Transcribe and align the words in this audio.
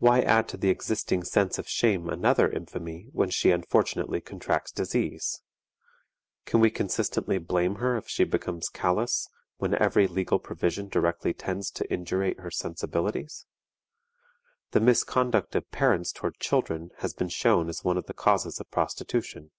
Why 0.00 0.20
add 0.20 0.48
to 0.50 0.58
the 0.58 0.68
existing 0.68 1.24
sense 1.24 1.58
of 1.58 1.66
shame 1.66 2.10
another 2.10 2.46
infamy 2.46 3.06
when 3.12 3.30
she 3.30 3.52
unfortunately 3.52 4.20
contracts 4.20 4.70
disease? 4.70 5.40
Can 6.44 6.60
we 6.60 6.70
consistently 6.70 7.38
blame 7.38 7.76
her 7.76 7.96
if 7.96 8.06
she 8.06 8.24
becomes 8.24 8.68
callous, 8.68 9.26
when 9.56 9.72
every 9.74 10.06
legal 10.08 10.38
provision 10.38 10.90
directly 10.90 11.32
tends 11.32 11.70
to 11.70 11.90
indurate 11.90 12.40
her 12.40 12.50
sensibilities? 12.50 13.46
The 14.72 14.80
misconduct 14.80 15.54
of 15.54 15.70
parents 15.70 16.12
toward 16.12 16.36
children 16.38 16.90
has 16.98 17.14
been 17.14 17.30
shown 17.30 17.70
as 17.70 17.82
one 17.82 17.96
of 17.96 18.04
the 18.04 18.12
causes 18.12 18.60
of 18.60 18.70
prostitution. 18.70 19.52